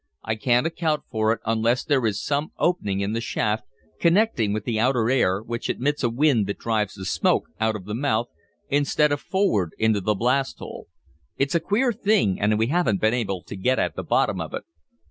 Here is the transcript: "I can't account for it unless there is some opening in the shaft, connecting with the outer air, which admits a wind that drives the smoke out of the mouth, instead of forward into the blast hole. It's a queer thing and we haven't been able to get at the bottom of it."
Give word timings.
"I 0.23 0.33
can't 0.33 0.65
account 0.65 1.03
for 1.11 1.31
it 1.31 1.41
unless 1.45 1.83
there 1.83 2.03
is 2.07 2.19
some 2.19 2.53
opening 2.57 3.01
in 3.01 3.13
the 3.13 3.21
shaft, 3.21 3.65
connecting 3.99 4.51
with 4.51 4.63
the 4.65 4.79
outer 4.79 5.11
air, 5.11 5.43
which 5.43 5.69
admits 5.69 6.01
a 6.03 6.09
wind 6.09 6.47
that 6.47 6.57
drives 6.57 6.95
the 6.95 7.05
smoke 7.05 7.49
out 7.59 7.75
of 7.75 7.85
the 7.85 7.93
mouth, 7.93 8.29
instead 8.67 9.11
of 9.11 9.21
forward 9.21 9.75
into 9.77 10.01
the 10.01 10.15
blast 10.15 10.57
hole. 10.57 10.87
It's 11.37 11.53
a 11.53 11.59
queer 11.59 11.93
thing 11.93 12.39
and 12.41 12.57
we 12.57 12.65
haven't 12.65 12.99
been 12.99 13.13
able 13.13 13.43
to 13.43 13.55
get 13.55 13.77
at 13.77 13.95
the 13.95 14.01
bottom 14.03 14.41
of 14.41 14.55
it." 14.55 14.63